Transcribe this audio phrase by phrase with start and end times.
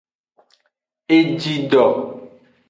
[1.17, 1.85] Egido.